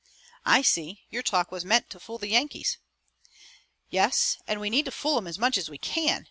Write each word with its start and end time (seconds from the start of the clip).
"I 0.47 0.63
see. 0.63 1.01
Your 1.11 1.21
talk 1.21 1.51
was 1.51 1.63
meant 1.63 1.91
to 1.91 1.99
fool 1.99 2.17
the 2.17 2.29
Yankees." 2.29 2.79
"Yes, 3.91 4.39
and 4.47 4.59
we 4.59 4.71
need 4.71 4.85
to 4.85 4.91
fool 4.91 5.19
'em 5.19 5.27
as 5.27 5.37
much 5.37 5.59
as 5.59 5.69
we 5.69 5.77
can. 5.77 6.19